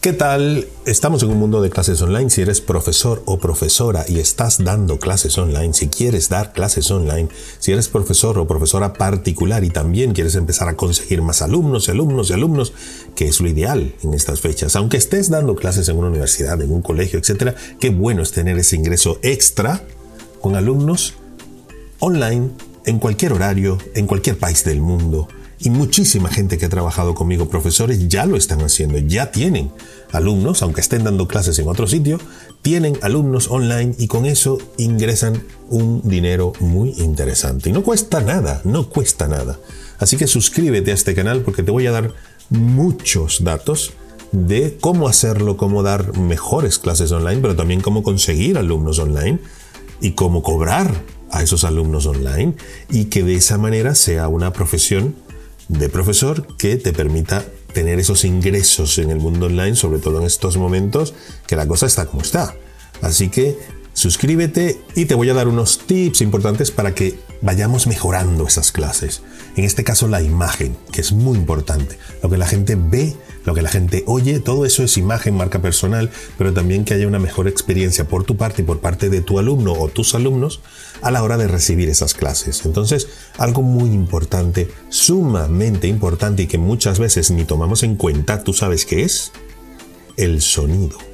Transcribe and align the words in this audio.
¿Qué 0.00 0.12
tal? 0.12 0.68
Estamos 0.86 1.24
en 1.24 1.30
un 1.30 1.38
mundo 1.38 1.60
de 1.60 1.70
clases 1.70 2.00
online. 2.02 2.30
Si 2.30 2.40
eres 2.40 2.60
profesor 2.60 3.20
o 3.24 3.40
profesora 3.40 4.04
y 4.06 4.20
estás 4.20 4.62
dando 4.62 5.00
clases 5.00 5.36
online, 5.38 5.74
si 5.74 5.88
quieres 5.88 6.28
dar 6.28 6.52
clases 6.52 6.88
online, 6.92 7.28
si 7.58 7.72
eres 7.72 7.88
profesor 7.88 8.38
o 8.38 8.46
profesora 8.46 8.92
particular 8.92 9.64
y 9.64 9.70
también 9.70 10.12
quieres 10.12 10.36
empezar 10.36 10.68
a 10.68 10.76
conseguir 10.76 11.20
más 11.20 11.42
alumnos 11.42 11.88
y 11.88 11.90
alumnos 11.90 12.30
y 12.30 12.34
alumnos, 12.34 12.72
que 13.16 13.26
es 13.26 13.40
lo 13.40 13.48
ideal 13.48 13.92
en 14.04 14.14
estas 14.14 14.40
fechas. 14.40 14.76
Aunque 14.76 14.98
estés 14.98 15.30
dando 15.30 15.56
clases 15.56 15.88
en 15.88 15.96
una 15.96 16.10
universidad, 16.10 16.62
en 16.62 16.70
un 16.70 16.80
colegio, 16.80 17.18
etc., 17.18 17.56
qué 17.80 17.90
bueno 17.90 18.22
es 18.22 18.30
tener 18.30 18.56
ese 18.56 18.76
ingreso 18.76 19.18
extra 19.22 19.82
con 20.40 20.54
alumnos 20.54 21.14
online 21.98 22.50
en 22.86 23.00
cualquier 23.00 23.32
horario, 23.32 23.78
en 23.96 24.06
cualquier 24.06 24.38
país 24.38 24.62
del 24.62 24.80
mundo 24.80 25.26
y 25.60 25.70
muchísima 25.70 26.28
gente 26.28 26.56
que 26.56 26.66
ha 26.66 26.68
trabajado 26.68 27.14
conmigo, 27.14 27.48
profesores, 27.48 28.08
ya 28.08 28.26
lo 28.26 28.36
están 28.36 28.62
haciendo, 28.62 28.98
ya 28.98 29.32
tienen 29.32 29.72
alumnos, 30.12 30.62
aunque 30.62 30.80
estén 30.80 31.04
dando 31.04 31.26
clases 31.26 31.58
en 31.58 31.68
otro 31.68 31.86
sitio, 31.86 32.18
tienen 32.62 32.98
alumnos 33.02 33.50
online 33.50 33.94
y 33.98 34.06
con 34.06 34.24
eso 34.24 34.58
ingresan 34.76 35.42
un 35.68 36.00
dinero 36.04 36.52
muy 36.60 36.90
interesante. 36.98 37.70
Y 37.70 37.72
no 37.72 37.82
cuesta 37.82 38.20
nada, 38.20 38.60
no 38.64 38.88
cuesta 38.88 39.26
nada. 39.26 39.58
Así 39.98 40.16
que 40.16 40.26
suscríbete 40.26 40.92
a 40.92 40.94
este 40.94 41.14
canal 41.14 41.42
porque 41.42 41.62
te 41.62 41.72
voy 41.72 41.86
a 41.86 41.92
dar 41.92 42.14
muchos 42.50 43.42
datos 43.42 43.92
de 44.30 44.76
cómo 44.80 45.08
hacerlo, 45.08 45.56
cómo 45.56 45.82
dar 45.82 46.16
mejores 46.16 46.78
clases 46.78 47.10
online, 47.10 47.40
pero 47.40 47.56
también 47.56 47.80
cómo 47.80 48.02
conseguir 48.02 48.58
alumnos 48.58 48.98
online 48.98 49.40
y 50.00 50.12
cómo 50.12 50.42
cobrar 50.42 50.92
a 51.30 51.42
esos 51.42 51.64
alumnos 51.64 52.06
online 52.06 52.54
y 52.90 53.06
que 53.06 53.22
de 53.22 53.34
esa 53.34 53.58
manera 53.58 53.94
sea 53.94 54.28
una 54.28 54.52
profesión 54.52 55.14
de 55.68 55.88
profesor 55.88 56.46
que 56.56 56.76
te 56.76 56.92
permita 56.92 57.44
tener 57.72 57.98
esos 57.98 58.24
ingresos 58.24 58.98
en 58.98 59.10
el 59.10 59.18
mundo 59.18 59.46
online, 59.46 59.76
sobre 59.76 59.98
todo 59.98 60.20
en 60.20 60.26
estos 60.26 60.56
momentos 60.56 61.14
que 61.46 61.56
la 61.56 61.66
cosa 61.66 61.86
está 61.86 62.06
como 62.06 62.22
está. 62.22 62.54
Así 63.02 63.28
que 63.28 63.58
suscríbete 63.98 64.80
y 64.94 65.06
te 65.06 65.16
voy 65.16 65.28
a 65.28 65.34
dar 65.34 65.48
unos 65.48 65.80
tips 65.80 66.20
importantes 66.20 66.70
para 66.70 66.94
que 66.94 67.18
vayamos 67.42 67.88
mejorando 67.88 68.46
esas 68.46 68.70
clases. 68.70 69.22
En 69.56 69.64
este 69.64 69.82
caso 69.82 70.06
la 70.06 70.22
imagen, 70.22 70.76
que 70.92 71.00
es 71.00 71.10
muy 71.10 71.36
importante. 71.36 71.98
Lo 72.22 72.30
que 72.30 72.38
la 72.38 72.46
gente 72.46 72.76
ve, 72.76 73.16
lo 73.44 73.54
que 73.54 73.62
la 73.62 73.70
gente 73.70 74.04
oye, 74.06 74.38
todo 74.38 74.64
eso 74.64 74.84
es 74.84 74.96
imagen, 74.98 75.36
marca 75.36 75.60
personal, 75.60 76.10
pero 76.36 76.52
también 76.52 76.84
que 76.84 76.94
haya 76.94 77.08
una 77.08 77.18
mejor 77.18 77.48
experiencia 77.48 78.06
por 78.06 78.22
tu 78.22 78.36
parte 78.36 78.62
y 78.62 78.64
por 78.64 78.78
parte 78.78 79.10
de 79.10 79.20
tu 79.20 79.40
alumno 79.40 79.72
o 79.72 79.88
tus 79.88 80.14
alumnos 80.14 80.60
a 81.02 81.10
la 81.10 81.24
hora 81.24 81.36
de 81.36 81.48
recibir 81.48 81.88
esas 81.88 82.14
clases. 82.14 82.64
Entonces, 82.66 83.08
algo 83.36 83.62
muy 83.62 83.90
importante, 83.90 84.68
sumamente 84.90 85.88
importante 85.88 86.44
y 86.44 86.46
que 86.46 86.58
muchas 86.58 87.00
veces 87.00 87.32
ni 87.32 87.44
tomamos 87.44 87.82
en 87.82 87.96
cuenta, 87.96 88.44
¿tú 88.44 88.52
sabes 88.52 88.86
qué 88.86 89.02
es? 89.02 89.32
El 90.16 90.40
sonido. 90.40 91.07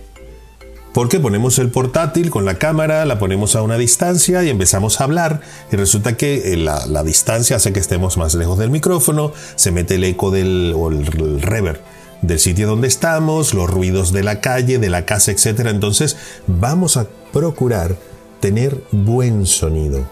Porque 0.94 1.18
ponemos 1.18 1.58
el 1.58 1.70
portátil 1.70 2.30
con 2.30 2.44
la 2.44 2.54
cámara, 2.54 3.04
la 3.04 3.18
ponemos 3.18 3.56
a 3.56 3.62
una 3.62 3.76
distancia 3.76 4.44
y 4.44 4.48
empezamos 4.48 5.00
a 5.00 5.04
hablar 5.04 5.40
y 5.72 5.76
resulta 5.76 6.16
que 6.16 6.52
eh, 6.52 6.56
la, 6.56 7.02
distancia 7.02 7.56
hace 7.56 7.72
que 7.72 7.80
estemos 7.80 8.16
más 8.16 8.36
lejos 8.36 8.58
del 8.58 8.70
micrófono, 8.70 9.32
se 9.56 9.72
mete 9.72 9.96
el 9.96 10.04
eco 10.04 10.30
del, 10.30 10.72
o 10.76 10.90
del 10.90 12.38
sitio 12.38 12.68
donde 12.68 12.86
estamos, 12.86 13.54
los 13.54 13.68
ruidos 13.68 14.12
de 14.12 14.22
la 14.22 14.40
calle, 14.40 14.78
de 14.78 14.88
la 14.88 15.04
casa, 15.04 15.32
etc. 15.32 15.66
Entonces 15.66 16.16
vamos 16.46 16.96
a 16.96 17.08
procurar 17.32 17.96
tener 18.38 18.80
buen 18.92 19.46
sonido. 19.46 20.06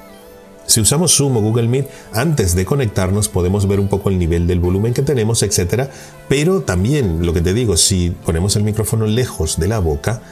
Si 0.67 0.81
usamos 0.81 1.15
Zoom 1.17 1.37
o 1.37 1.41
Google 1.41 1.69
Meet, 1.69 1.87
antes 2.13 2.57
de 2.57 2.65
conectarnos 2.65 3.29
podemos 3.29 3.69
ver 3.69 3.79
un 3.79 3.87
poco 3.87 4.09
el 4.09 4.19
nivel 4.19 4.49
del 4.49 4.59
volumen 4.59 4.95
que 4.95 5.03
tenemos, 5.03 5.45
etc. 5.45 5.89
Pero 6.29 6.63
también, 6.63 7.25
lo 7.25 7.33
que 7.33 7.41
te 7.41 7.55
digo, 7.55 7.77
si 7.77 8.11
ponemos 8.11 8.57
el 8.57 8.65
micrófono 8.65 9.07
lejos 9.07 9.61
de 9.61 9.69
la 9.69 9.79
boca, 9.79 10.23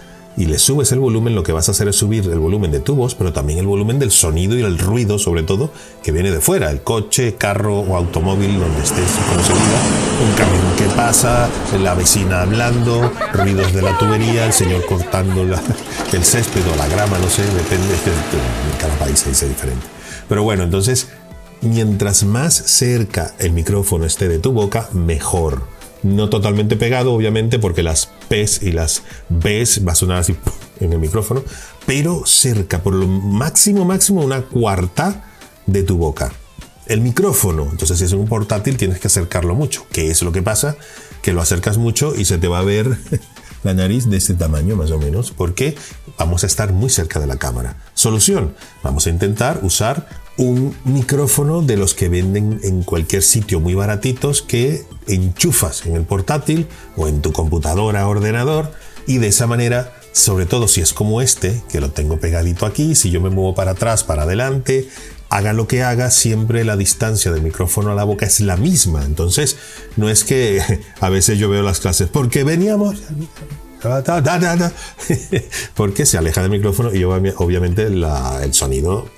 y 0.41 0.47
le 0.47 0.59
subes 0.59 0.91
el 0.93 1.01
volumen, 1.01 1.35
lo 1.35 1.43
que 1.43 1.53
vas 1.53 1.69
a 1.69 1.73
hacer 1.73 1.89
es 1.89 1.97
subir 1.97 2.25
el 2.25 2.39
volumen 2.39 2.71
de 2.71 2.81
tu 2.81 2.95
voz, 2.95 3.15
pero 3.15 3.31
también 3.31 3.59
el 3.59 3.67
volumen 3.67 3.99
del 3.99 4.11
sonido 4.11 4.59
y 4.59 4.63
el 4.63 4.79
ruido, 4.79 5.19
sobre 5.19 5.43
todo, 5.43 5.71
que 6.03 6.13
viene 6.13 6.31
de 6.31 6.41
fuera, 6.41 6.71
el 6.71 6.81
coche, 6.81 7.35
carro 7.35 7.81
o 7.81 7.95
automóvil 7.95 8.59
donde 8.59 8.83
estés 8.83 9.19
un 10.25 10.33
camión 10.35 10.63
que 10.79 10.87
pasa, 10.97 11.51
la 11.83 11.93
vecina 11.93 12.41
hablando, 12.41 13.13
ruidos 13.35 13.75
de 13.75 13.83
la 13.83 13.99
tubería, 13.99 14.47
el 14.47 14.55
señor 14.55 14.87
cortando 14.87 15.43
el 15.43 16.25
césped 16.25 16.63
o 16.73 16.77
la 16.77 16.89
grama, 16.89 17.19
no 17.19 17.29
sé, 17.29 17.43
depende, 17.43 17.95
en 17.95 18.81
cada 18.81 18.95
país 18.99 19.27
es 19.27 19.47
diferente. 19.47 19.85
Pero 20.27 20.43
bueno, 20.43 20.63
entonces, 20.63 21.09
mientras 21.61 22.25
más 22.25 22.55
cerca 22.55 23.35
el 23.39 23.53
micrófono 23.53 24.07
esté 24.07 24.27
de 24.27 24.39
tu 24.39 24.53
boca, 24.53 24.89
mejor 24.95 25.65
no 26.03 26.31
totalmente 26.31 26.77
pegado, 26.77 27.13
obviamente, 27.13 27.59
porque 27.59 27.83
las 27.83 28.09
P's 28.31 28.63
y 28.63 28.71
las 28.71 29.03
B's 29.29 29.85
va 29.87 29.93
a 29.93 29.97
sonar 29.97 30.19
así 30.19 30.37
en 30.81 30.93
el 30.93 31.01
micrófono, 31.01 31.43
pero 31.85 32.23
cerca, 32.25 32.83
por 32.83 32.95
lo 32.95 33.07
máximo, 33.09 33.85
máximo, 33.85 34.23
una 34.23 34.43
cuarta 34.43 35.25
de 35.67 35.83
tu 35.83 35.99
boca. 35.99 36.33
El 36.87 37.01
micrófono, 37.01 37.69
entonces 37.71 37.99
si 37.99 38.05
es 38.05 38.13
un 38.13 38.27
portátil 38.27 38.77
tienes 38.77 39.01
que 39.01 39.09
acercarlo 39.09 39.55
mucho. 39.55 39.87
¿Qué 39.93 40.11
es 40.11 40.23
lo 40.23 40.33
que 40.33 40.43
pasa? 40.43 40.77
Que 41.23 41.33
lo 41.33 41.43
acercas 41.43 41.77
mucho 41.77 42.15
y 42.17 42.25
se 42.25 42.39
te 42.39 42.49
va 42.49 42.61
a 42.61 42.65
ver 42.65 42.97
la 43.65 43.75
nariz 43.75 44.09
de 44.09 44.17
este 44.17 44.35
tamaño 44.35 44.77
más 44.77 44.91
o 44.91 44.99
menos, 44.99 45.33
porque 45.33 45.77
vamos 46.17 46.45
a 46.45 46.47
estar 46.47 46.73
muy 46.73 46.91
cerca 46.91 47.21
de 47.21 47.27
la 47.27 47.37
cámara. 47.37 47.77
Solución, 47.95 48.55
vamos 48.83 49.07
a 49.07 49.11
intentar 49.11 49.61
usar 49.63 50.09
un 50.41 50.75
micrófono 50.85 51.61
de 51.61 51.77
los 51.77 51.93
que 51.93 52.09
venden 52.09 52.61
en 52.63 52.83
cualquier 52.83 53.23
sitio 53.23 53.61
muy 53.61 53.75
baratitos 53.75 54.41
que 54.41 54.87
enchufas 55.07 55.85
en 55.85 55.97
el 55.97 56.05
portátil 56.05 56.67
o 56.97 57.09
en 57.09 57.21
tu 57.21 57.31
computadora 57.31 58.09
o 58.09 58.11
ordenador 58.11 58.73
y 59.07 59.19
de 59.19 59.29
esa 59.29 59.47
manera, 59.47 59.93
sobre 60.13 60.47
todo 60.47 60.67
si 60.67 60.81
es 60.81 60.95
como 60.95 61.21
este, 61.21 61.61
que 61.71 61.83
lo 61.83 61.91
tengo 61.91 62.19
pegadito 62.19 62.65
aquí, 62.65 62.95
si 62.95 63.11
yo 63.11 63.21
me 63.21 63.29
muevo 63.29 63.55
para 63.55 63.73
atrás, 63.73 64.03
para 64.03 64.23
adelante, 64.23 64.89
haga 65.29 65.53
lo 65.53 65.69
que 65.69 65.83
haga, 65.83 66.11
siempre 66.11 66.65
la 66.65 66.79
distancia 66.79 67.31
del 67.33 67.43
micrófono 67.43 67.91
a 67.91 67.95
la 67.95 68.05
boca 68.05 68.25
es 68.25 68.41
la 68.41 68.57
misma. 68.57 69.05
Entonces, 69.05 69.59
no 69.97 70.09
es 70.09 70.25
que 70.25 70.63
a 71.01 71.11
veces 71.11 71.39
yo 71.39 71.51
veo 71.51 71.63
las 71.63 71.81
clases, 71.81 72.09
porque 72.09 72.45
veníamos 72.45 72.97
porque 75.75 76.07
se 76.07 76.19
aleja 76.19 76.43
del 76.43 76.51
micrófono 76.51 76.95
y 76.95 77.05
obviamente 77.05 77.87
el 77.87 78.55
sonido 78.55 79.09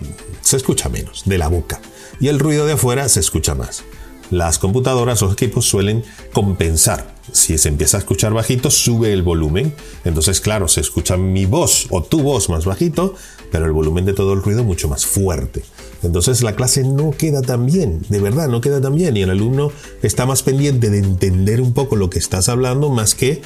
se 0.40 0.56
escucha 0.56 0.88
menos 0.88 1.22
de 1.26 1.38
la 1.38 1.48
boca 1.48 1.80
y 2.20 2.28
el 2.28 2.38
ruido 2.38 2.66
de 2.66 2.74
afuera 2.74 3.08
se 3.08 3.20
escucha 3.20 3.54
más. 3.54 3.82
Las 4.30 4.58
computadoras 4.58 5.22
o 5.22 5.30
equipos 5.30 5.66
suelen 5.66 6.04
compensar. 6.32 7.14
Si 7.32 7.58
se 7.58 7.68
empieza 7.68 7.98
a 7.98 8.00
escuchar 8.00 8.32
bajito, 8.32 8.70
sube 8.70 9.12
el 9.12 9.22
volumen. 9.22 9.74
Entonces, 10.04 10.40
claro, 10.40 10.68
se 10.68 10.80
escucha 10.80 11.18
mi 11.18 11.44
voz 11.44 11.86
o 11.90 12.02
tu 12.02 12.22
voz 12.22 12.48
más 12.48 12.64
bajito, 12.64 13.14
pero 13.50 13.66
el 13.66 13.72
volumen 13.72 14.06
de 14.06 14.14
todo 14.14 14.32
el 14.32 14.42
ruido 14.42 14.64
mucho 14.64 14.88
más 14.88 15.04
fuerte. 15.04 15.62
Entonces 16.02 16.42
la 16.42 16.56
clase 16.56 16.82
no 16.82 17.10
queda 17.10 17.42
tan 17.42 17.66
bien, 17.66 18.02
de 18.08 18.20
verdad 18.20 18.48
no 18.48 18.60
queda 18.60 18.80
tan 18.80 18.94
bien 18.94 19.16
y 19.16 19.22
el 19.22 19.30
alumno 19.30 19.70
está 20.02 20.26
más 20.26 20.42
pendiente 20.42 20.90
de 20.90 20.98
entender 20.98 21.60
un 21.60 21.74
poco 21.74 21.96
lo 21.96 22.10
que 22.10 22.18
estás 22.18 22.48
hablando 22.48 22.88
más 22.88 23.14
que 23.14 23.42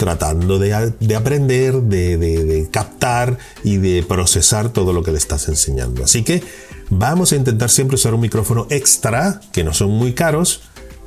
tratando 0.00 0.58
de, 0.58 0.72
aprender, 1.14 1.74
de, 1.82 2.68
captar 2.70 3.36
y 3.62 3.76
de 3.76 4.02
procesar 4.02 4.70
todo 4.70 4.94
lo 4.94 5.02
que 5.02 5.12
le 5.12 5.18
estás 5.18 5.46
enseñando. 5.48 6.02
Así 6.02 6.24
que 6.24 6.42
vamos 6.88 7.32
a 7.32 7.36
intentar 7.36 7.68
siempre 7.68 7.96
usar 7.96 8.14
un 8.14 8.22
micrófono 8.22 8.66
extra, 8.70 9.42
que 9.52 9.62
no 9.62 9.74
son 9.74 9.90
muy 9.90 10.14
caros, 10.14 10.62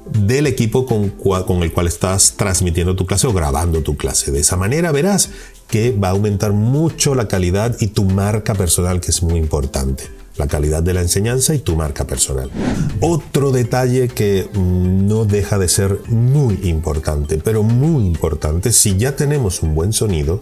del 0.06 0.46
equipo 0.46 0.86
con, 0.86 1.10
con 1.10 1.64
el 1.64 1.74
cual 1.74 1.88
estás 1.88 2.36
transmitiendo 2.38 2.96
tu 2.96 3.08
clase 3.08 3.26
o 3.26 3.34
grabando 3.34 3.82
tu 3.82 3.98
clase. 3.98 4.32
De 4.32 4.42
esa 4.42 4.58
manera 4.58 4.92
verás 4.92 5.32
que 5.68 5.90
va 5.90 6.10
a 6.10 6.12
aumentar 6.12 6.52
mucho 6.52 7.16
la 7.16 7.28
calidad 7.28 7.76
y 7.80 7.88
tu 7.88 8.04
marca 8.04 8.54
personal, 8.54 9.02
que 9.02 9.10
es 9.10 9.24
muy 9.24 9.40
importante 9.40 10.23
la 10.38 10.48
calidad 10.48 10.84
de 10.84 10.94
la 10.94 11.02
enseñanza 11.02 11.54
y 11.54 11.60
tu 11.60 11.76
marca 11.76 12.06
personal. 12.06 12.50
Otro 13.02 13.52
detalle 13.52 14.08
que 14.08 14.50
mm, 14.52 15.08
no 15.08 15.26
deja 15.26 15.58
de 15.58 15.68
ser 15.68 16.00
muy 16.08 16.60
importante, 16.64 17.38
pero 17.38 17.64
muy 17.64 18.06
importante, 18.06 18.72
si 18.72 18.98
ya 18.98 19.16
tenemos 19.16 19.62
un 19.62 19.76
buen 19.76 19.94
sonido, 19.94 20.42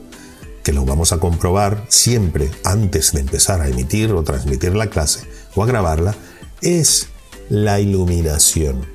que 0.64 0.74
lo 0.74 0.86
vamos 0.86 1.12
a 1.12 1.20
comprobar 1.20 1.86
siempre 1.90 2.52
antes 2.64 3.14
de 3.14 3.22
empezar 3.22 3.62
a 3.62 3.68
emitir 3.68 4.12
o 4.12 4.24
transmitir 4.24 4.76
la 4.76 4.88
clase 4.88 5.22
o 5.56 5.64
a 5.64 5.66
grabarla, 5.66 6.16
es 6.62 7.08
la 7.50 7.80
iluminación. 7.80 8.86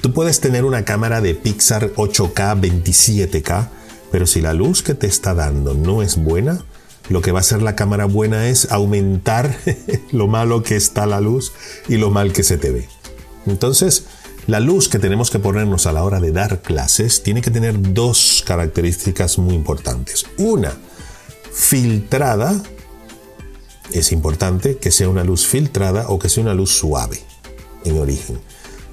Tú 0.00 0.12
puedes 0.12 0.40
tener 0.40 0.64
una 0.64 0.84
cámara 0.84 1.20
de 1.20 1.34
Pixar 1.34 1.92
8K, 1.94 2.60
27K, 2.60 3.68
pero 4.12 4.26
si 4.26 4.40
la 4.40 4.54
luz 4.54 4.82
que 4.82 4.94
te 4.94 5.08
está 5.08 5.34
dando 5.34 5.74
no 5.74 6.02
es 6.02 6.16
buena, 6.16 6.64
lo 7.08 7.20
que 7.22 7.32
va 7.32 7.38
a 7.38 7.40
hacer 7.40 7.62
la 7.62 7.76
cámara 7.76 8.04
buena 8.04 8.48
es 8.48 8.70
aumentar 8.70 9.56
lo 10.12 10.26
malo 10.26 10.62
que 10.62 10.76
está 10.76 11.06
la 11.06 11.20
luz 11.20 11.52
y 11.88 11.96
lo 11.96 12.10
mal 12.10 12.32
que 12.32 12.42
se 12.42 12.58
te 12.58 12.70
ve. 12.70 12.88
Entonces, 13.46 14.04
la 14.46 14.60
luz 14.60 14.88
que 14.88 14.98
tenemos 14.98 15.30
que 15.30 15.38
ponernos 15.38 15.86
a 15.86 15.92
la 15.92 16.04
hora 16.04 16.20
de 16.20 16.32
dar 16.32 16.62
clases 16.62 17.22
tiene 17.22 17.42
que 17.42 17.50
tener 17.50 17.92
dos 17.94 18.42
características 18.46 19.38
muy 19.38 19.54
importantes. 19.54 20.26
Una, 20.38 20.72
filtrada. 21.52 22.62
Es 23.92 24.12
importante 24.12 24.76
que 24.76 24.90
sea 24.90 25.08
una 25.08 25.24
luz 25.24 25.46
filtrada 25.46 26.08
o 26.08 26.18
que 26.18 26.28
sea 26.28 26.42
una 26.42 26.54
luz 26.54 26.70
suave 26.70 27.20
en 27.84 27.98
origen. 27.98 28.38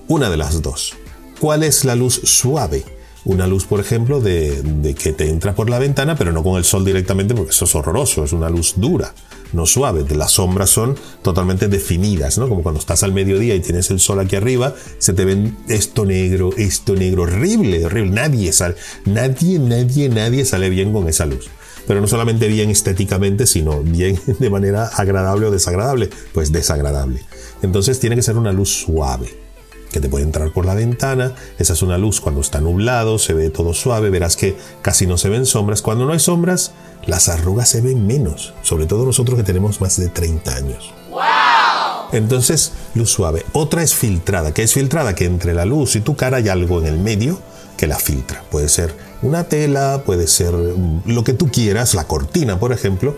Una 0.07 0.29
de 0.29 0.37
las 0.37 0.61
dos. 0.61 0.93
¿Cuál 1.39 1.63
es 1.63 1.83
la 1.83 1.95
luz 1.95 2.21
suave? 2.23 2.83
Una 3.25 3.47
luz, 3.47 3.65
por 3.65 3.79
ejemplo, 3.79 4.21
de, 4.21 4.95
que 4.97 5.11
te 5.11 5.29
entra 5.29 5.55
por 5.55 5.69
la 5.69 5.79
ventana, 5.79 6.15
pero 6.15 6.31
no 6.31 6.43
con 6.43 6.57
el 6.57 6.63
sol 6.63 6.85
directamente, 6.85 7.33
porque 7.33 7.51
eso 7.51 7.65
es 7.65 7.75
horroroso, 7.75 8.23
es 8.23 8.33
una 8.33 8.49
luz 8.49 8.75
dura, 8.77 9.13
no 9.51 9.65
suave. 9.65 10.05
Las 10.15 10.33
sombras 10.33 10.69
son 10.69 10.95
totalmente 11.23 11.67
definidas, 11.67 12.37
¿no? 12.37 12.47
Como 12.47 12.61
cuando 12.61 12.79
estás 12.79 13.03
al 13.03 13.13
mediodía 13.13 13.55
y 13.55 13.59
tienes 13.59 13.89
el 13.89 13.99
sol 13.99 14.19
aquí 14.19 14.35
arriba, 14.35 14.75
se 14.99 15.13
te 15.13 15.25
ven 15.25 15.57
esto 15.67 16.05
negro, 16.05 16.51
esto 16.55 16.95
negro, 16.95 17.23
horrible, 17.23 17.85
horrible. 17.85 18.11
Nadie 18.11 18.53
sale, 18.53 18.75
nadie, 19.05 19.57
nadie, 19.59 20.07
nadie 20.09 20.45
sale 20.45 20.69
bien 20.69 20.93
con 20.93 21.09
esa 21.09 21.25
luz. 21.25 21.49
Pero 21.87 22.01
no 22.01 22.07
solamente 22.07 22.47
bien 22.47 22.69
estéticamente, 22.69 23.47
sino 23.47 23.81
bien 23.81 24.19
de 24.39 24.49
manera 24.49 24.85
agradable 24.87 25.47
o 25.47 25.51
desagradable, 25.51 26.09
pues 26.31 26.51
desagradable. 26.51 27.21
Entonces 27.63 27.99
tiene 27.99 28.15
que 28.15 28.21
ser 28.21 28.37
una 28.37 28.51
luz 28.51 28.69
suave 28.69 29.45
que 29.95 30.01
te 30.01 30.09
puede 30.09 30.25
entrar 30.25 30.51
por 30.51 30.65
la 30.65 30.75
ventana. 30.75 31.31
Esa 31.57 31.71
es 31.71 31.81
una 31.81 31.97
luz 31.97 32.19
cuando 32.19 32.41
está 32.41 32.59
nublado, 32.59 33.17
se 33.17 33.33
ve 33.33 33.49
todo 33.49 33.73
suave, 33.73 34.09
verás 34.09 34.35
que 34.35 34.57
casi 34.81 35.07
no 35.07 35.17
se 35.17 35.29
ven 35.29 35.45
sombras. 35.45 35.81
Cuando 35.81 36.05
no 36.05 36.11
hay 36.11 36.19
sombras, 36.19 36.73
las 37.05 37.29
arrugas 37.29 37.69
se 37.69 37.79
ven 37.79 38.05
menos, 38.05 38.53
sobre 38.61 38.87
todo 38.87 39.05
nosotros 39.05 39.37
que 39.37 39.43
tenemos 39.43 39.79
más 39.79 39.97
de 39.97 40.09
30 40.09 40.53
años. 40.53 40.93
Entonces, 42.11 42.73
luz 42.93 43.09
suave. 43.09 43.45
Otra 43.53 43.83
es 43.83 43.95
filtrada. 43.95 44.53
¿Qué 44.53 44.63
es 44.63 44.73
filtrada? 44.73 45.15
Que 45.15 45.23
entre 45.23 45.53
la 45.53 45.63
luz 45.63 45.95
y 45.95 46.01
tu 46.01 46.17
cara 46.17 46.37
hay 46.37 46.49
algo 46.49 46.79
en 46.79 46.87
el 46.87 46.99
medio 46.99 47.39
que 47.77 47.87
la 47.87 47.97
filtra. 47.97 48.43
Puede 48.51 48.67
ser 48.67 48.93
una 49.21 49.45
tela, 49.45 50.03
puede 50.05 50.27
ser 50.27 50.51
mm, 50.53 51.03
lo 51.05 51.23
que 51.23 51.31
tú 51.31 51.49
quieras, 51.49 51.93
la 51.93 52.03
cortina, 52.03 52.59
por 52.59 52.73
ejemplo. 52.73 53.15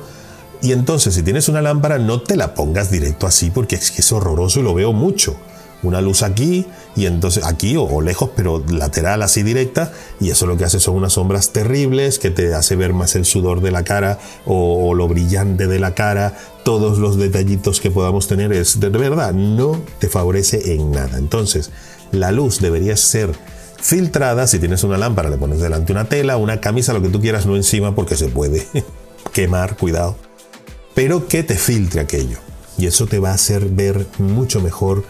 Y 0.61 0.73
entonces, 0.73 1.15
si 1.15 1.23
tienes 1.23 1.49
una 1.49 1.63
lámpara, 1.63 1.97
no 1.97 2.21
te 2.21 2.35
la 2.35 2.53
pongas 2.53 2.91
directo 2.91 3.25
así 3.25 3.49
porque 3.49 3.75
es 3.77 3.89
que 3.89 4.01
es 4.01 4.11
horroroso 4.11 4.59
y 4.59 4.63
lo 4.63 4.75
veo 4.75 4.93
mucho 4.93 5.37
una 5.83 6.01
luz 6.01 6.23
aquí 6.23 6.65
y 6.95 7.05
entonces 7.05 7.45
aquí 7.45 7.75
o, 7.77 8.01
lejos 8.01 8.31
pero 8.35 8.63
lateral 8.69 9.21
así 9.21 9.43
directa 9.43 9.91
y 10.19 10.29
eso 10.31 10.45
lo 10.47 10.57
que 10.57 10.65
hace 10.65 10.79
son 10.79 10.95
unas 10.95 11.13
sombras 11.13 11.51
terribles 11.51 12.19
que 12.19 12.31
te 12.31 12.53
hace 12.53 12.75
ver 12.75 12.93
más 12.93 13.15
el 13.15 13.25
sudor 13.25 13.61
de 13.61 13.71
la 13.71 13.83
cara 13.83 14.19
o, 14.45 14.93
lo 14.93 15.07
brillante 15.07 15.67
de 15.67 15.79
la 15.79 15.93
cara. 15.93 16.33
Todos 16.63 16.97
los 16.97 17.17
detallitos 17.17 17.79
que 17.79 17.91
podamos 17.91 18.27
tener 18.27 18.51
es 18.51 18.79
de 18.79 18.89
verdad 18.89 19.33
no 19.33 19.79
te 19.99 20.09
favorece 20.09 20.73
en 20.73 20.91
nada. 20.91 21.17
Entonces 21.17 21.71
la 22.11 22.31
luz 22.31 22.59
debería 22.59 22.97
ser 22.97 23.31
filtrada. 23.79 24.47
Si 24.47 24.59
tienes 24.59 24.83
una 24.83 24.97
lámpara 24.97 25.29
le 25.29 25.37
pones 25.37 25.59
delante 25.59 25.91
una 25.91 26.09
tela 26.09 26.37
una 26.37 26.59
camisa 26.59 26.93
lo 26.93 27.01
que 27.01 27.09
tú 27.09 27.21
quieras 27.21 27.45
no 27.45 27.55
encima 27.55 27.93
porque 27.93 28.15
se 28.15 28.29
puede 28.29 28.65
quemar 29.33 29.77
cuidado. 29.77 30.15
Pero 30.95 31.27
que 31.27 31.43
te 31.43 31.55
filtre 31.55 32.01
aquello 32.01 32.39
y 32.77 32.87
eso 32.87 33.07
te 33.07 33.19
va 33.19 33.31
a 33.31 33.35
hacer 33.35 33.65
ver 33.65 34.07
mucho 34.17 34.61
mejor 34.61 35.03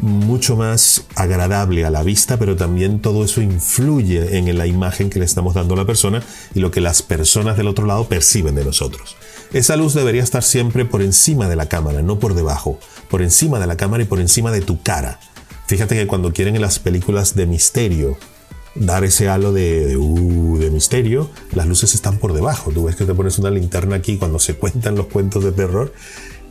mucho 0.00 0.56
más 0.56 1.04
agradable 1.14 1.84
a 1.84 1.90
la 1.90 2.02
vista, 2.02 2.38
pero 2.38 2.56
también 2.56 3.00
todo 3.00 3.24
eso 3.24 3.42
influye 3.42 4.38
en 4.38 4.56
la 4.56 4.66
imagen 4.66 5.10
que 5.10 5.18
le 5.18 5.24
estamos 5.24 5.54
dando 5.54 5.74
a 5.74 5.78
la 5.78 5.84
persona 5.84 6.22
y 6.54 6.60
lo 6.60 6.70
que 6.70 6.80
las 6.80 7.02
personas 7.02 7.56
del 7.56 7.68
otro 7.68 7.86
lado 7.86 8.08
perciben 8.08 8.54
de 8.54 8.64
nosotros. 8.64 9.16
Esa 9.52 9.76
luz 9.76 9.94
debería 9.94 10.22
estar 10.22 10.42
siempre 10.42 10.84
por 10.84 11.02
encima 11.02 11.48
de 11.48 11.56
la 11.56 11.68
cámara, 11.68 12.02
no 12.02 12.18
por 12.18 12.34
debajo, 12.34 12.78
por 13.08 13.20
encima 13.20 13.58
de 13.58 13.66
la 13.66 13.76
cámara 13.76 14.02
y 14.02 14.06
por 14.06 14.20
encima 14.20 14.50
de 14.52 14.60
tu 14.60 14.82
cara. 14.82 15.20
Fíjate 15.66 15.96
que 15.96 16.06
cuando 16.06 16.32
quieren 16.32 16.56
en 16.56 16.62
las 16.62 16.78
películas 16.78 17.34
de 17.34 17.46
misterio 17.46 18.16
dar 18.74 19.04
ese 19.04 19.28
halo 19.28 19.52
de, 19.52 19.96
uh, 19.96 20.58
de, 20.58 20.70
misterio, 20.70 21.30
las 21.52 21.66
luces 21.66 21.94
están 21.94 22.18
por 22.18 22.32
debajo. 22.32 22.70
Tú 22.70 22.84
ves 22.84 22.96
que 22.96 23.04
te 23.04 23.14
pones 23.14 23.38
una 23.38 23.50
linterna 23.50 23.96
aquí 23.96 24.16
cuando 24.16 24.38
se 24.38 24.54
cuentan 24.54 24.94
los 24.94 25.06
cuentos 25.06 25.44
de 25.44 25.52
terror 25.52 25.92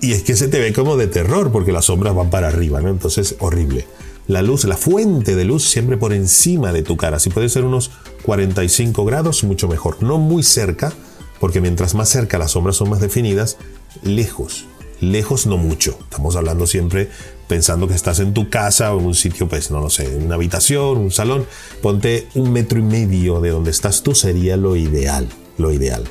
y 0.01 0.13
es 0.13 0.23
que 0.23 0.35
se 0.35 0.47
te 0.47 0.59
ve 0.59 0.73
como 0.73 0.97
de 0.97 1.07
terror 1.07 1.51
porque 1.51 1.71
las 1.71 1.85
sombras 1.85 2.15
van 2.15 2.29
para 2.29 2.47
arriba, 2.47 2.81
¿no? 2.81 2.89
Entonces, 2.89 3.35
horrible. 3.39 3.85
La 4.27 4.41
luz, 4.41 4.63
la 4.65 4.77
fuente 4.77 5.35
de 5.35 5.43
luz 5.43 5.67
siempre 5.67 5.97
por 5.97 6.13
encima 6.13 6.71
de 6.71 6.83
tu 6.83 6.97
cara. 6.97 7.19
Si 7.19 7.29
puede 7.29 7.49
ser 7.49 7.65
unos 7.65 7.91
45 8.23 9.03
grados, 9.03 9.43
mucho 9.43 9.67
mejor. 9.67 10.01
No 10.03 10.17
muy 10.19 10.43
cerca, 10.43 10.93
porque 11.39 11.61
mientras 11.61 11.95
más 11.95 12.09
cerca 12.09 12.37
las 12.37 12.51
sombras 12.51 12.75
son 12.75 12.89
más 12.89 13.01
definidas, 13.01 13.57
lejos. 14.03 14.65
Lejos 15.01 15.47
no 15.47 15.57
mucho. 15.57 15.97
Estamos 16.03 16.35
hablando 16.35 16.67
siempre 16.67 17.09
pensando 17.47 17.87
que 17.87 17.95
estás 17.95 18.19
en 18.19 18.33
tu 18.33 18.49
casa 18.49 18.93
o 18.93 18.99
en 18.99 19.07
un 19.07 19.15
sitio, 19.15 19.49
pues 19.49 19.71
no 19.71 19.81
lo 19.81 19.89
sé, 19.89 20.15
una 20.15 20.35
habitación, 20.35 20.97
un 20.97 21.11
salón. 21.11 21.45
Ponte 21.81 22.27
un 22.35 22.51
metro 22.51 22.77
y 22.79 22.83
medio 22.83 23.41
de 23.41 23.49
donde 23.49 23.71
estás 23.71 24.03
tú 24.03 24.13
sería 24.13 24.55
lo 24.57 24.75
ideal 24.75 25.27
lo 25.59 25.71
ideal. 25.71 26.03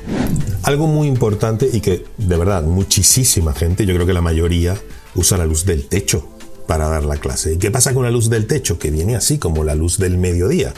Algo 0.63 0.87
muy 0.87 1.07
importante 1.07 1.69
y 1.71 1.81
que 1.81 2.05
de 2.17 2.37
verdad 2.37 2.63
muchísima 2.63 3.53
gente, 3.53 3.85
yo 3.85 3.93
creo 3.93 4.05
que 4.05 4.13
la 4.13 4.21
mayoría, 4.21 4.77
usa 5.15 5.37
la 5.37 5.45
luz 5.45 5.65
del 5.65 5.85
techo 5.85 6.27
para 6.67 6.87
dar 6.87 7.03
la 7.03 7.17
clase. 7.17 7.53
¿Y 7.53 7.57
qué 7.57 7.71
pasa 7.71 7.93
con 7.93 8.03
la 8.03 8.11
luz 8.11 8.29
del 8.29 8.45
techo? 8.45 8.77
Que 8.77 8.91
viene 8.91 9.15
así 9.15 9.37
como 9.39 9.63
la 9.63 9.75
luz 9.75 9.97
del 9.97 10.17
mediodía. 10.17 10.73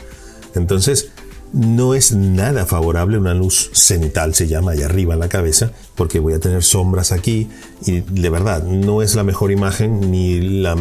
Entonces, 0.56 1.12
no 1.54 1.96
es 1.96 2.14
nada 2.14 2.66
favorable 2.66 3.18
una 3.18 3.34
luz 3.34 3.70
cenital, 3.74 4.34
se 4.34 4.48
llama, 4.48 4.72
ahí 4.72 4.82
arriba 4.82 5.14
en 5.14 5.20
la 5.20 5.30
cabeza, 5.30 5.72
porque 5.96 6.20
voy 6.20 6.34
a 6.34 6.40
tener 6.40 6.64
sombras 6.64 7.12
aquí 7.12 7.50
y 7.86 8.02
de 8.02 8.30
verdad 8.30 8.64
no 8.64 9.02
es 9.02 9.16
la 9.16 9.24
mejor 9.24 9.52
imagen 9.52 10.12
ni 10.12 10.40
la, 10.62 10.78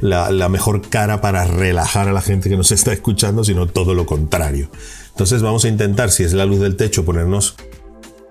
la 0.00 0.48
mejor 0.48 0.88
cara 0.88 1.20
para 1.20 1.44
relajar 1.44 2.08
a 2.08 2.12
la 2.12 2.22
gente 2.22 2.48
que 2.48 2.56
nos 2.56 2.72
está 2.72 2.92
escuchando, 2.92 3.44
sino 3.44 3.66
todo 3.66 3.94
lo 3.94 4.06
contrario. 4.06 4.70
Entonces 5.10 5.42
vamos 5.42 5.64
a 5.64 5.68
intentar, 5.68 6.10
si 6.10 6.24
es 6.24 6.32
la 6.32 6.46
luz 6.46 6.60
del 6.60 6.76
techo, 6.76 7.04
ponernos 7.04 7.54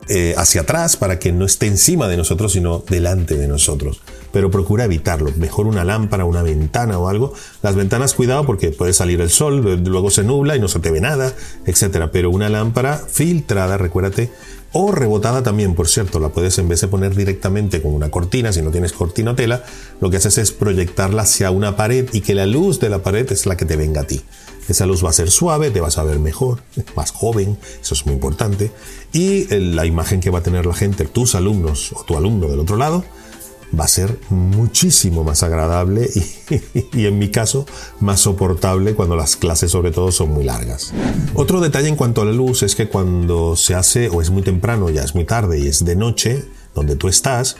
eh, 0.09 0.33
hacia 0.35 0.61
atrás 0.61 0.97
para 0.97 1.19
que 1.19 1.31
no 1.31 1.45
esté 1.45 1.67
encima 1.67 2.07
de 2.07 2.17
nosotros, 2.17 2.53
sino 2.53 2.83
delante 2.89 3.37
de 3.37 3.47
nosotros. 3.47 4.01
Pero 4.31 4.51
procura 4.51 4.85
evitarlo. 4.85 5.31
Mejor 5.37 5.67
una 5.67 5.83
lámpara, 5.83 6.25
una 6.25 6.43
ventana 6.43 6.97
o 6.97 7.09
algo. 7.09 7.33
Las 7.61 7.75
ventanas, 7.75 8.13
cuidado 8.13 8.45
porque 8.45 8.71
puede 8.71 8.93
salir 8.93 9.21
el 9.21 9.29
sol, 9.29 9.83
luego 9.83 10.09
se 10.09 10.23
nubla 10.23 10.55
y 10.55 10.59
no 10.59 10.67
se 10.67 10.79
te 10.79 10.91
ve 10.91 11.01
nada, 11.01 11.33
etc. 11.65 12.09
Pero 12.11 12.29
una 12.29 12.49
lámpara 12.49 12.97
filtrada, 12.97 13.77
recuérdate, 13.77 14.31
o 14.73 14.91
rebotada 14.91 15.43
también, 15.43 15.75
por 15.75 15.89
cierto, 15.89 16.19
la 16.19 16.29
puedes 16.29 16.57
en 16.57 16.69
vez 16.69 16.79
de 16.79 16.87
poner 16.87 17.13
directamente 17.13 17.81
con 17.81 17.93
una 17.93 18.09
cortina, 18.09 18.53
si 18.53 18.61
no 18.61 18.71
tienes 18.71 18.93
cortina 18.93 19.31
o 19.31 19.35
tela, 19.35 19.65
lo 19.99 20.09
que 20.09 20.17
haces 20.17 20.37
es 20.37 20.51
proyectarla 20.51 21.23
hacia 21.23 21.51
una 21.51 21.75
pared 21.75 22.07
y 22.13 22.21
que 22.21 22.35
la 22.35 22.45
luz 22.45 22.79
de 22.79 22.89
la 22.89 23.03
pared 23.03 23.29
es 23.31 23.45
la 23.45 23.57
que 23.57 23.65
te 23.65 23.75
venga 23.75 24.01
a 24.01 24.05
ti. 24.05 24.21
Esa 24.69 24.85
luz 24.85 25.03
va 25.03 25.09
a 25.09 25.13
ser 25.13 25.29
suave, 25.29 25.71
te 25.71 25.81
vas 25.81 25.97
a 25.97 26.03
ver 26.03 26.19
mejor, 26.19 26.61
más 26.95 27.11
joven, 27.11 27.57
eso 27.81 27.93
es 27.95 28.05
muy 28.05 28.15
importante. 28.15 28.71
Y 29.11 29.47
la 29.53 29.85
imagen 29.85 30.21
que 30.21 30.29
va 30.29 30.39
a 30.39 30.43
tener 30.43 30.65
la 30.65 30.73
gente, 30.73 31.03
tus 31.05 31.35
alumnos 31.35 31.91
o 31.93 32.05
tu 32.05 32.15
alumno 32.15 32.47
del 32.47 32.59
otro 32.59 32.77
lado, 32.77 33.03
va 33.77 33.85
a 33.85 33.87
ser 33.87 34.19
muchísimo 34.29 35.23
más 35.23 35.43
agradable 35.43 36.09
y, 36.93 37.05
en 37.05 37.19
mi 37.19 37.29
caso 37.29 37.65
más 37.99 38.21
soportable 38.21 38.95
cuando 38.95 39.15
las 39.15 39.35
clases 39.35 39.71
sobre 39.71 39.91
todo 39.91 40.11
son 40.11 40.31
muy 40.31 40.43
largas. 40.43 40.93
Otro 41.33 41.61
detalle 41.61 41.87
en 41.87 41.95
cuanto 41.95 42.21
a 42.21 42.25
la 42.25 42.31
luz 42.31 42.63
es 42.63 42.75
que 42.75 42.89
cuando 42.89 43.55
se 43.55 43.75
hace 43.75 44.09
o 44.09 44.21
es 44.21 44.29
muy 44.29 44.41
temprano, 44.41 44.89
ya 44.89 45.03
es 45.03 45.15
muy 45.15 45.25
tarde 45.25 45.59
y 45.59 45.67
es 45.67 45.85
de 45.85 45.95
noche, 45.95 46.43
donde 46.75 46.95
tú 46.95 47.07
estás, 47.07 47.57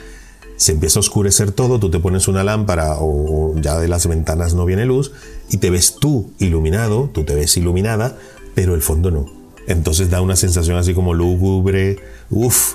se 0.56 0.72
empieza 0.72 0.98
a 0.98 1.00
oscurecer 1.00 1.52
todo, 1.52 1.78
tú 1.80 1.90
te 1.90 1.98
pones 1.98 2.28
una 2.28 2.44
lámpara 2.44 2.96
o, 2.98 3.54
ya 3.56 3.78
de 3.78 3.88
las 3.88 4.06
ventanas 4.06 4.54
no 4.54 4.64
viene 4.64 4.86
luz 4.86 5.12
y 5.50 5.56
te 5.56 5.70
ves 5.70 5.96
tú 5.98 6.32
iluminado, 6.38 7.10
tú 7.12 7.24
te 7.24 7.34
ves 7.34 7.56
iluminada, 7.56 8.16
pero 8.54 8.74
el 8.74 8.82
fondo 8.82 9.10
no. 9.10 9.26
Entonces 9.66 10.10
da 10.10 10.20
una 10.20 10.36
sensación 10.36 10.76
así 10.76 10.92
como 10.92 11.14
lúgubre, 11.14 11.98
uff, 12.30 12.74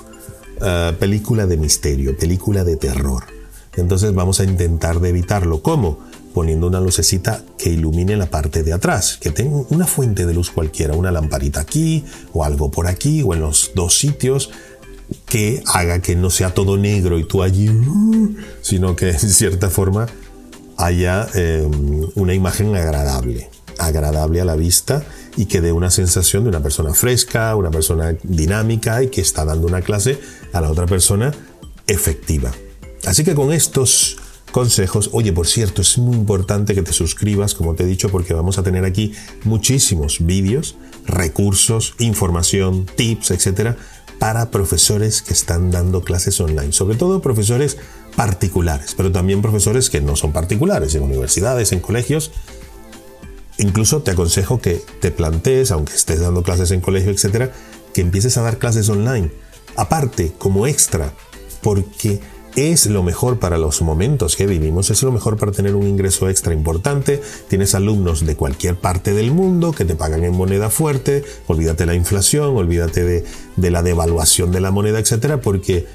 eh, 0.60 0.92
película 0.98 1.46
de 1.46 1.56
misterio, 1.56 2.16
película 2.16 2.64
de 2.64 2.76
terror. 2.76 3.24
Entonces 3.76 4.12
vamos 4.12 4.40
a 4.40 4.44
intentar 4.44 5.04
evitarlo. 5.04 5.62
¿Cómo? 5.62 5.98
Poniendo 6.34 6.66
una 6.66 6.80
lucecita 6.80 7.42
que 7.56 7.70
ilumine 7.70 8.16
la 8.16 8.26
parte 8.26 8.62
de 8.62 8.72
atrás, 8.72 9.18
que 9.20 9.30
tenga 9.30 9.64
una 9.70 9.86
fuente 9.86 10.26
de 10.26 10.34
luz 10.34 10.50
cualquiera, 10.50 10.94
una 10.94 11.10
lamparita 11.10 11.60
aquí 11.60 12.04
o 12.32 12.44
algo 12.44 12.70
por 12.70 12.86
aquí 12.86 13.22
o 13.22 13.34
en 13.34 13.40
los 13.40 13.72
dos 13.74 13.96
sitios 13.96 14.50
que 15.26 15.62
haga 15.66 16.00
que 16.00 16.16
no 16.16 16.30
sea 16.30 16.52
todo 16.52 16.76
negro 16.76 17.18
y 17.18 17.24
tú 17.24 17.42
allí, 17.42 17.70
sino 18.60 18.94
que 18.94 19.10
en 19.10 19.18
cierta 19.18 19.70
forma 19.70 20.06
haya 20.76 21.26
em, 21.34 22.06
una 22.14 22.34
imagen 22.34 22.76
agradable, 22.76 23.48
agradable 23.78 24.40
a 24.40 24.44
la 24.44 24.54
vista 24.54 25.04
y 25.36 25.46
que 25.46 25.60
dé 25.60 25.72
una 25.72 25.90
sensación 25.90 26.44
de 26.44 26.50
una 26.50 26.60
persona 26.60 26.94
fresca, 26.94 27.54
una 27.56 27.70
persona 27.70 28.16
dinámica 28.22 29.02
y 29.02 29.08
que 29.08 29.20
está 29.20 29.44
dando 29.44 29.66
una 29.66 29.82
clase 29.82 30.18
a 30.52 30.60
la 30.60 30.70
otra 30.70 30.86
persona 30.86 31.32
efectiva. 31.86 32.52
Así 33.06 33.24
que 33.24 33.34
con 33.34 33.52
estos 33.52 34.18
consejos, 34.52 35.10
oye, 35.12 35.32
por 35.32 35.46
cierto, 35.46 35.82
es 35.82 35.98
muy 35.98 36.16
importante 36.16 36.74
que 36.74 36.82
te 36.82 36.92
suscribas, 36.92 37.54
como 37.54 37.74
te 37.74 37.84
he 37.84 37.86
dicho, 37.86 38.08
porque 38.10 38.34
vamos 38.34 38.58
a 38.58 38.62
tener 38.62 38.84
aquí 38.84 39.14
muchísimos 39.44 40.24
vídeos, 40.24 40.76
recursos, 41.06 41.94
información, 41.98 42.86
tips, 42.86 43.30
etcétera, 43.30 43.76
para 44.18 44.50
profesores 44.50 45.22
que 45.22 45.32
están 45.32 45.70
dando 45.70 46.02
clases 46.02 46.40
online, 46.40 46.72
sobre 46.72 46.96
todo 46.96 47.22
profesores 47.22 47.76
particulares, 48.16 48.94
pero 48.96 49.12
también 49.12 49.42
profesores 49.42 49.90
que 49.90 50.00
no 50.00 50.16
son 50.16 50.32
particulares, 50.32 50.94
en 50.94 51.02
universidades, 51.02 51.72
en 51.72 51.80
colegios. 51.80 52.32
Incluso 53.58 54.02
te 54.02 54.12
aconsejo 54.12 54.60
que 54.60 54.82
te 55.00 55.10
plantees, 55.10 55.70
aunque 55.70 55.94
estés 55.94 56.20
dando 56.20 56.42
clases 56.42 56.70
en 56.72 56.80
colegio, 56.80 57.12
etcétera, 57.12 57.52
que 57.92 58.00
empieces 58.00 58.36
a 58.38 58.42
dar 58.42 58.58
clases 58.58 58.88
online 58.88 59.30
aparte, 59.78 60.32
como 60.38 60.66
extra, 60.66 61.12
porque 61.62 62.20
es 62.56 62.86
lo 62.86 63.04
mejor 63.04 63.38
para 63.38 63.58
los 63.58 63.80
momentos 63.82 64.34
que 64.34 64.46
vivimos, 64.46 64.90
es 64.90 65.04
lo 65.04 65.12
mejor 65.12 65.36
para 65.36 65.52
tener 65.52 65.76
un 65.76 65.86
ingreso 65.86 66.28
extra 66.28 66.52
importante. 66.52 67.22
Tienes 67.48 67.76
alumnos 67.76 68.26
de 68.26 68.34
cualquier 68.34 68.74
parte 68.74 69.14
del 69.14 69.30
mundo 69.30 69.70
que 69.70 69.84
te 69.84 69.94
pagan 69.94 70.24
en 70.24 70.34
moneda 70.34 70.68
fuerte, 70.68 71.22
olvídate 71.46 71.84
de 71.84 71.86
la 71.86 71.94
inflación, 71.94 72.56
olvídate 72.56 73.04
de, 73.04 73.24
de 73.56 73.70
la 73.70 73.84
devaluación 73.84 74.50
de 74.50 74.60
la 74.60 74.72
moneda, 74.72 74.98
etcétera, 74.98 75.40
porque 75.40 75.86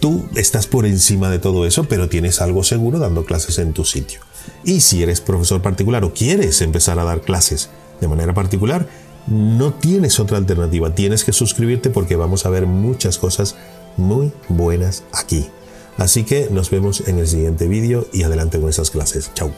tú 0.00 0.28
estás 0.36 0.68
por 0.68 0.86
encima 0.86 1.28
de 1.28 1.40
todo 1.40 1.66
eso, 1.66 1.84
pero 1.84 2.08
tienes 2.08 2.40
algo 2.40 2.62
seguro 2.62 3.00
dando 3.00 3.24
clases 3.24 3.58
en 3.58 3.72
tu 3.72 3.84
sitio. 3.84 4.20
Y 4.62 4.80
si 4.80 5.02
eres 5.02 5.20
profesor 5.20 5.60
particular 5.60 6.04
o 6.04 6.14
quieres 6.14 6.62
empezar 6.62 7.00
a 7.00 7.04
dar 7.04 7.22
clases 7.22 7.70
de 8.00 8.06
manera 8.06 8.32
particular, 8.34 8.86
no 9.30 9.72
tienes 9.72 10.20
otra 10.20 10.38
alternativa, 10.38 10.94
tienes 10.94 11.24
que 11.24 11.32
suscribirte 11.32 11.90
porque 11.90 12.16
vamos 12.16 12.46
a 12.46 12.50
ver 12.50 12.66
muchas 12.66 13.18
cosas 13.18 13.56
muy 13.96 14.32
buenas 14.48 15.04
aquí. 15.12 15.46
Así 15.96 16.24
que 16.24 16.48
nos 16.50 16.70
vemos 16.70 17.06
en 17.08 17.18
el 17.18 17.26
siguiente 17.26 17.66
vídeo 17.66 18.06
y 18.12 18.22
adelante 18.22 18.60
con 18.60 18.70
esas 18.70 18.90
clases. 18.90 19.32
Chao. 19.34 19.52